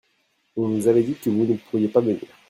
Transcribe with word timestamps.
on 0.55 0.67
nous 0.69 0.87
avait 0.87 1.03
dit 1.03 1.13
que 1.13 1.29
vous 1.29 1.45
ne 1.45 1.53
pourriez 1.57 1.87
pas 1.87 2.01
venir. 2.01 2.17